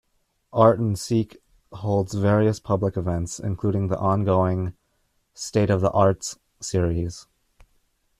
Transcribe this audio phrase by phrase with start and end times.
[0.51, 1.37] Art&Seek
[1.73, 4.73] holds various public events including the ongoing
[5.35, 7.27] "State of The Arts" series.